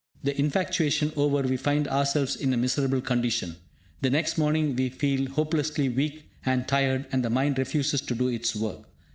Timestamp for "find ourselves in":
1.57-2.51